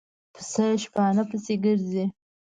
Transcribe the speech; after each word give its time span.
پسه 0.33 0.65
شپانه 0.83 1.23
پسې 1.29 1.53
ګرځي. 1.63 2.05